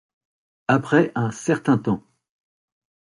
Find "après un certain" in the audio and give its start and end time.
0.67-1.77